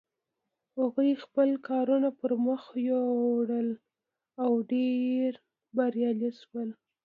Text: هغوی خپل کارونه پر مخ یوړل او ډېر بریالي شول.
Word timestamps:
هغوی 0.77 1.09
خپل 1.23 1.49
کارونه 1.69 2.09
پر 2.19 2.31
مخ 2.45 2.63
یوړل 2.91 3.69
او 4.43 4.51
ډېر 4.71 5.29
بریالي 5.75 6.31
شول. 6.41 6.69